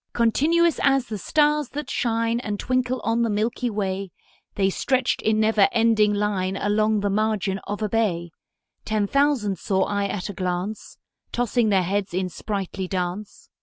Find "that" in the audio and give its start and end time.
1.69-1.87